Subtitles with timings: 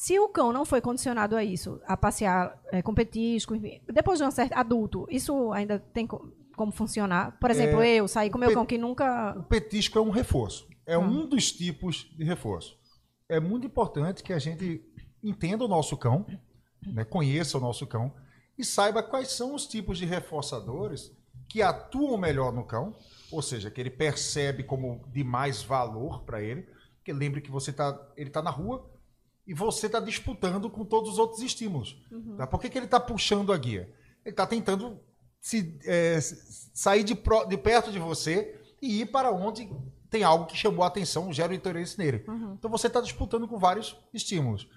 [0.00, 4.18] Se o cão não foi condicionado a isso, a passear é, com petisco, enfim, depois
[4.18, 6.26] de um certo adulto, isso ainda tem co-
[6.56, 7.38] como funcionar?
[7.38, 9.34] Por exemplo, eu saí com meu cão que nunca.
[9.38, 10.66] O petisco é um reforço.
[10.86, 11.02] É Hum.
[11.24, 12.78] um dos tipos de reforço.
[13.28, 14.82] É muito importante que a gente
[15.22, 16.24] entenda o nosso cão,
[16.82, 18.10] né, conheça o nosso cão
[18.56, 21.12] e saiba quais são os tipos de reforçadores
[21.46, 22.96] que atuam melhor no cão,
[23.30, 26.62] ou seja, que ele percebe como de mais valor para ele.
[26.96, 28.88] Porque lembre que você tá, ele está na rua
[29.50, 32.00] e você está disputando com todos os outros estímulos.
[32.36, 32.46] Tá?
[32.46, 33.92] Por que, que ele está puxando a guia?
[34.24, 35.00] Ele está tentando
[35.40, 36.18] se, é,
[36.72, 39.68] sair de, pro- de perto de você e ir para onde
[40.08, 42.24] tem algo que chamou a atenção, gera o interesse nele.
[42.58, 44.68] Então você está disputando com vários estímulos.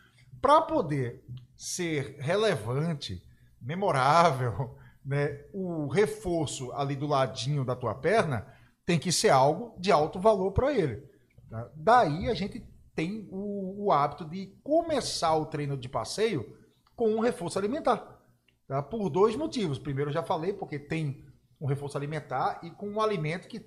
[0.42, 1.24] Para poder
[1.56, 3.22] ser relevante,
[3.62, 8.48] memorável, né, o reforço ali do ladinho da tua perna
[8.86, 11.04] tem que ser algo de alto valor para ele.
[11.50, 11.70] tá?
[11.76, 12.64] Daí a gente
[12.96, 16.58] tem o, o hábito de começar o treino de passeio
[16.96, 18.22] com um reforço alimentar.
[18.68, 18.82] tá?
[18.82, 19.80] Por dois motivos.
[19.80, 21.26] Primeiro, eu já falei, porque tem
[21.60, 23.66] um reforço alimentar e com um alimento que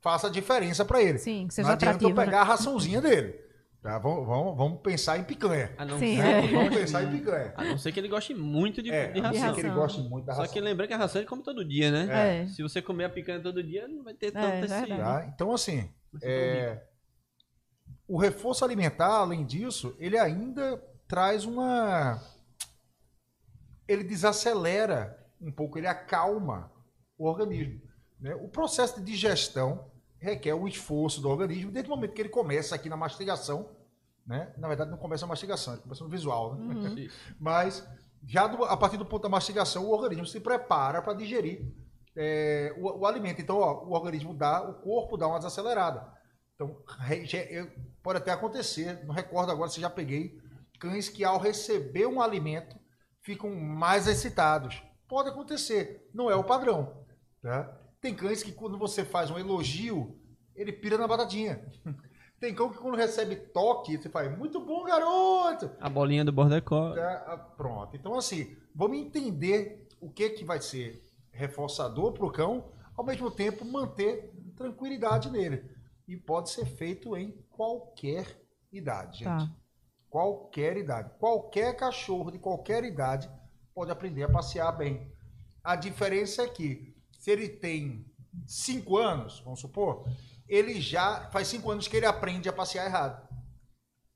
[0.00, 1.18] faça a diferença para ele.
[1.18, 2.18] Sim, que seja Não adianta eu atrativo.
[2.20, 2.24] né?
[2.26, 3.34] pegar a raçãozinha dele.
[3.82, 3.98] tá?
[3.98, 5.72] Vamos, vamos, vamos pensar em picanha.
[5.78, 6.46] A não, Sim, ser, é.
[6.48, 7.54] Vamos pensar em picanha.
[7.56, 9.54] a não ser que ele goste muito de, É, de a não ser ração.
[9.54, 9.82] que ele ração.
[9.82, 10.52] goste muito da Só ração.
[10.52, 12.42] que lembrando que a ração ele come todo dia, né?
[12.42, 12.46] É.
[12.48, 14.86] Se você comer a picanha todo dia, não vai ter É, tanto esse...
[14.86, 15.26] verdade.
[15.26, 15.32] Tá?
[15.34, 15.88] Então, assim,
[16.22, 16.82] é,
[18.08, 22.20] o reforço alimentar, além disso, ele ainda traz uma.
[23.86, 26.70] Ele desacelera um pouco, ele acalma
[27.16, 27.80] o organismo.
[28.20, 28.34] né?
[28.34, 32.74] O processo de digestão requer um esforço do organismo desde o momento que ele começa
[32.74, 33.70] aqui na mastigação.
[34.26, 34.52] Né?
[34.58, 36.54] Na verdade, não começa na mastigação, ele começa no visual.
[36.56, 36.74] Né?
[36.74, 37.08] Uhum.
[37.40, 37.86] Mas
[38.26, 41.72] já do- a partir do ponto da mastigação, o organismo se prepara para digerir
[42.16, 43.40] é, o, o alimento.
[43.40, 46.04] Então, ó, o organismo dá, o corpo dá uma desacelerada.
[46.58, 46.76] Então,
[48.02, 50.36] pode até acontecer, não recordo agora se já peguei
[50.80, 52.76] cães que ao receber um alimento
[53.20, 54.82] ficam mais excitados.
[55.06, 57.04] Pode acontecer, não é o padrão.
[57.40, 57.80] Tá?
[58.00, 60.20] Tem cães que quando você faz um elogio,
[60.54, 61.64] ele pira na batatinha.
[62.40, 65.72] Tem cão que quando recebe toque, você faz, muito bom, garoto!
[65.80, 66.94] A bolinha do border collie.
[66.94, 67.96] Tá, ah, pronto.
[67.96, 73.28] Então, assim, vamos entender o que, que vai ser reforçador para o cão, ao mesmo
[73.28, 75.64] tempo manter tranquilidade nele.
[76.08, 78.40] E pode ser feito em qualquer
[78.72, 79.46] idade, gente.
[79.46, 79.54] Tá.
[80.08, 81.10] Qualquer idade.
[81.18, 83.30] Qualquer cachorro de qualquer idade
[83.74, 85.12] pode aprender a passear bem.
[85.62, 88.06] A diferença é que, se ele tem
[88.46, 90.06] cinco anos, vamos supor,
[90.48, 93.28] ele já faz cinco anos que ele aprende a passear errado.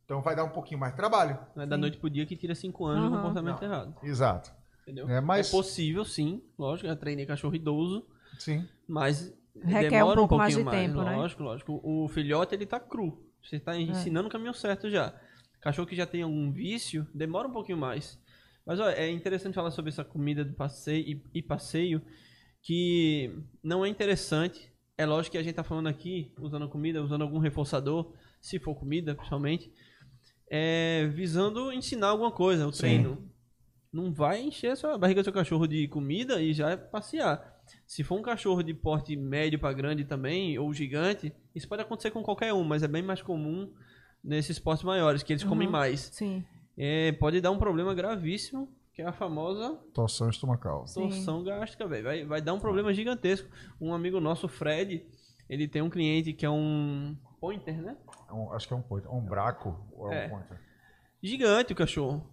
[0.05, 1.39] Então vai dar um pouquinho mais de trabalho.
[1.55, 3.17] Não é da noite pro dia que tira 5 anos de Aham.
[3.23, 3.95] comportamento errado.
[4.03, 4.53] Exato.
[4.83, 5.09] Entendeu?
[5.09, 6.43] É, mas- É possível, sim.
[6.59, 8.05] Lógico, eu treinei cachorro idoso,
[8.39, 8.67] Sim.
[8.89, 11.17] mas Requer demora um pouco mais pouquinho de tempo, né?
[11.17, 11.81] Lógico, lógico.
[11.83, 13.23] O filhote, ele tá cru.
[13.43, 15.15] Você tá ensinando o caminho certo já.
[15.61, 18.19] Cachorro que já tem algum vício, demora um pouquinho mais.
[18.65, 22.01] Mas, ó, é interessante falar sobre essa comida do passeio e, e passeio,
[22.62, 24.73] que não é interessante.
[24.97, 28.75] É lógico que a gente tá falando aqui, usando comida, usando algum reforçador, se for
[28.75, 29.73] comida, principalmente,
[30.49, 32.81] é, visando ensinar alguma coisa, o Sim.
[32.81, 33.31] treino.
[33.93, 37.61] Não vai encher a barriga do seu cachorro de comida e já passear.
[37.87, 42.11] Se for um cachorro de porte médio para grande também, ou gigante, isso pode acontecer
[42.11, 43.71] com qualquer um, mas é bem mais comum
[44.25, 45.73] nesses portes maiores, que eles comem Uhum.
[45.73, 46.01] mais.
[46.13, 46.45] Sim.
[46.77, 50.87] É, pode dar um problema gravíssimo, que é a famosa Torção estomacal.
[50.87, 51.03] Sim.
[51.09, 52.05] torção gástrica, velho.
[52.05, 53.49] Vai, vai dar um problema gigantesco.
[53.81, 55.05] Um amigo nosso, Fred,
[55.51, 57.97] ele tem um cliente que é um pointer, né?
[58.29, 59.13] É um- acho que é um pointer.
[59.13, 60.27] Um braco ou é É.
[60.27, 60.59] um pointer?
[61.23, 62.27] Gigante o cachorro.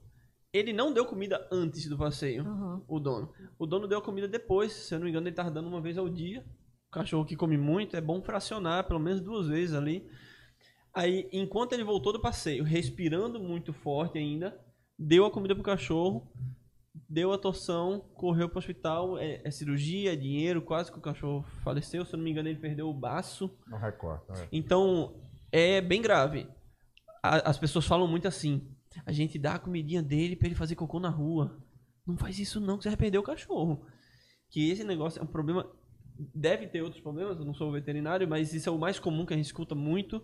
[0.52, 2.82] Ele não deu comida antes do passeio, Uhum.
[2.88, 3.32] o dono.
[3.58, 5.80] O dono deu a comida depois, se eu não me engano, ele tava dando uma
[5.82, 6.44] vez ao dia.
[6.88, 10.10] O cachorro que come muito, é bom fracionar pelo menos duas vezes ali.
[10.92, 14.60] Aí, enquanto ele voltou do passeio, respirando muito forte ainda,
[14.98, 16.28] deu a comida pro cachorro,
[17.08, 21.46] deu a torção, correu pro hospital, é, é cirurgia, é dinheiro, quase que o cachorro
[21.64, 22.04] faleceu.
[22.04, 23.56] Se eu não me engano, ele perdeu o baço.
[23.68, 24.34] Não recorta.
[24.34, 24.48] É.
[24.52, 25.22] Então,
[25.52, 26.48] é bem grave.
[27.22, 28.68] A- as pessoas falam muito assim:
[29.06, 31.58] a gente dá a comidinha dele pra ele fazer cocô na rua.
[32.06, 33.86] Não faz isso não, que você vai perder o cachorro.
[34.50, 35.70] Que esse negócio é um problema.
[36.34, 39.34] Deve ter outros problemas, eu não sou veterinário, mas isso é o mais comum que
[39.34, 40.22] a gente escuta muito.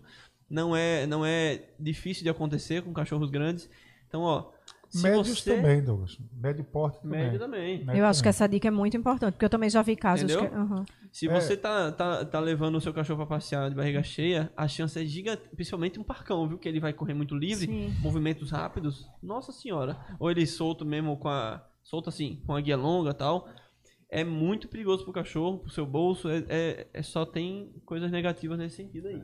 [0.48, 3.68] Não é, não é difícil de acontecer com cachorros grandes.
[4.08, 4.52] Então, ó.
[4.88, 5.56] Se Médios você...
[5.56, 6.18] também, Douglas.
[6.32, 7.24] Médio porte também.
[7.24, 7.84] Médio também.
[7.84, 10.30] Médio Eu acho que essa dica é muito importante, porque eu também já vi casos
[10.30, 10.50] Entendeu?
[10.50, 10.56] que.
[10.56, 10.84] Uhum.
[11.16, 11.40] Se É.
[11.40, 15.00] você tá, tá, tá levando o seu cachorro pra passear de barriga cheia, a chance
[15.00, 16.58] é gigante, principalmente um parcão, viu?
[16.58, 17.88] Que ele vai correr muito livre, Sim.
[18.02, 19.08] movimentos rápidos.
[19.22, 19.96] Nossa senhora.
[20.20, 21.66] Ou ele solto mesmo com a.
[21.82, 23.48] Solto assim, com a guia longa e tal.
[24.10, 26.28] É muito perigoso pro cachorro, pro seu bolso.
[26.28, 29.22] É, é, é só tem coisas negativas nesse sentido aí.